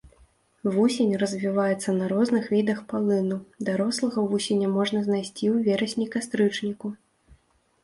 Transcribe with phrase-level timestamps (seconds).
[0.75, 3.37] Вусень развіваецца на розных відах палыну,
[3.69, 6.87] дарослага вусеня можна знайсці ў верасні-кастрычніку.